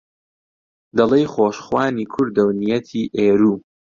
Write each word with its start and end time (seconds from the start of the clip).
دەڵێی 0.97 1.31
خۆشخوانی 1.33 2.09
کوردە 2.13 2.41
و 2.45 2.55
نیەتی 2.61 3.03
ئێروو 3.17 3.57